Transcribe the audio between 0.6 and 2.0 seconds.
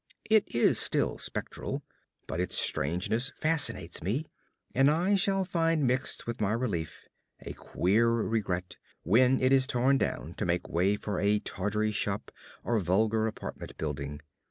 still spectral,